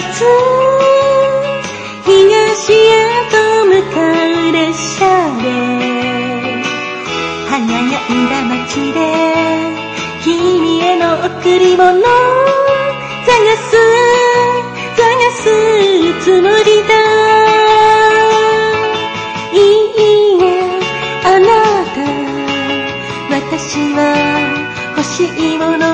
[0.00, 0.24] つ
[2.04, 2.76] 東へ
[3.30, 3.34] と
[3.66, 4.62] 向かう列
[4.98, 5.02] 車
[5.42, 5.44] で
[7.48, 8.96] 華やんだ街で
[10.24, 11.92] 君への贈り物
[13.26, 13.66] 探す
[14.96, 15.02] 探
[15.42, 15.44] す
[16.24, 16.94] つもりだ。
[19.52, 20.44] いいえ
[21.24, 21.46] あな
[21.94, 21.96] た。
[23.30, 23.98] 私は
[24.96, 25.93] 欲しいもの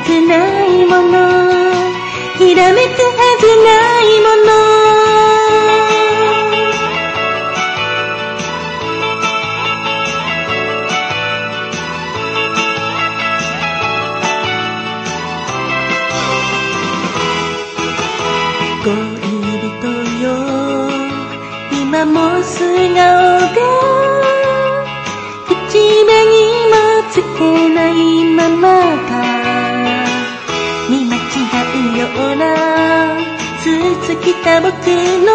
[0.00, 1.72] ずないもの。
[2.38, 4.57] ひらめくはずないもの。
[34.48, 34.98] แค่เมื่อคื
[35.28, 35.30] น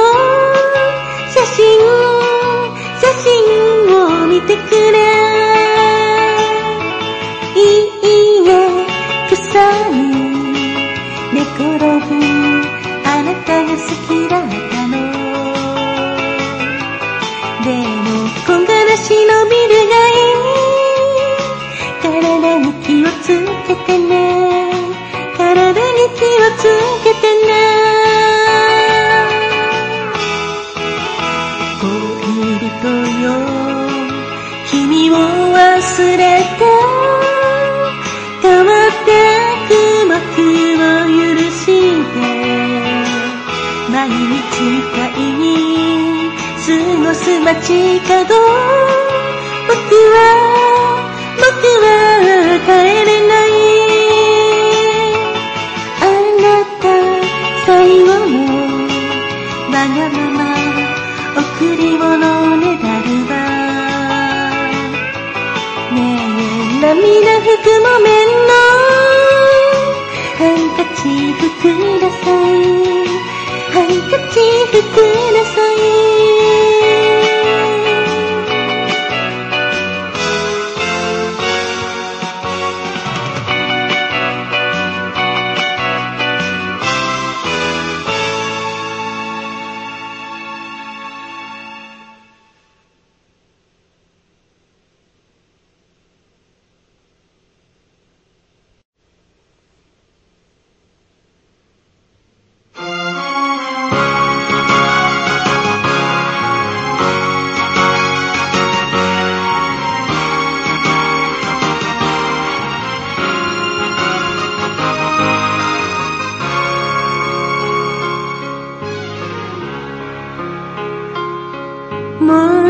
[74.33, 75.32] See a grip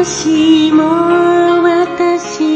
[0.06, 0.84] しも
[1.64, 2.53] 私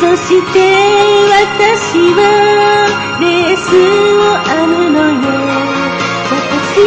[0.00, 0.58] そして
[1.28, 2.18] 私は
[3.20, 5.28] レースを編むのよ。
[6.30, 6.80] 私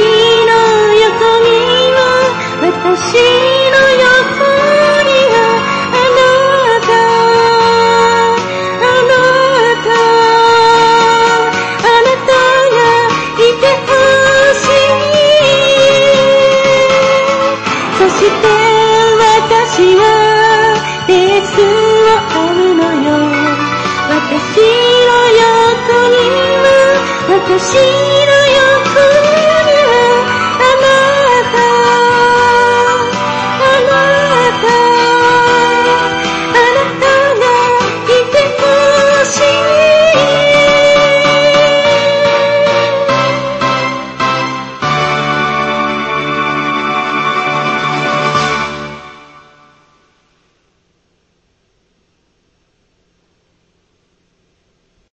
[0.50, 0.52] の
[0.98, 1.54] 横に
[1.94, 2.02] も
[2.82, 3.63] 私
[27.60, 28.13] 心。